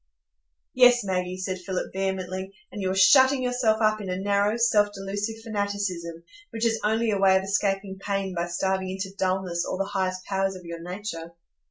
"Yes, 0.73 1.03
Maggie," 1.03 1.37
said 1.37 1.59
Philip, 1.59 1.93
vehemently; 1.93 2.55
"and 2.71 2.81
you 2.81 2.89
are 2.89 2.95
shutting 2.95 3.43
yourself 3.43 3.83
up 3.83 4.01
in 4.01 4.09
a 4.09 4.17
narrow, 4.17 4.57
self 4.57 4.91
delusive 4.95 5.43
fanaticism, 5.43 6.23
which 6.49 6.65
is 6.65 6.79
only 6.83 7.11
a 7.11 7.19
way 7.19 7.37
of 7.37 7.43
escaping 7.43 7.99
pain 8.01 8.33
by 8.33 8.47
starving 8.47 8.89
into 8.89 9.13
dulness 9.15 9.63
all 9.63 9.77
the 9.77 9.85
highest 9.93 10.25
powers 10.25 10.55
of 10.55 10.65
your 10.65 10.81
nature. 10.81 11.33